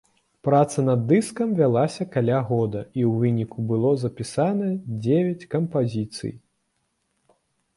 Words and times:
Праца 0.45 0.83
над 0.85 1.01
дыскам 1.11 1.51
вялася 1.59 2.07
каля 2.15 2.39
года, 2.51 2.81
і 2.99 3.01
ў 3.09 3.25
выніку 3.25 3.67
было 3.73 3.91
запісана 4.05 4.71
дзевяць 5.03 5.49
кампазіцый. 5.53 6.33